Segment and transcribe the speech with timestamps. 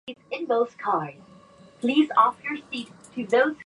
[0.07, 0.75] 木からりんごが落
[3.13, 3.37] ちた